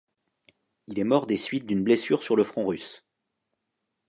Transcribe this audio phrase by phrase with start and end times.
[0.87, 3.05] Il est mort des suites d'une blessure sur le front russe.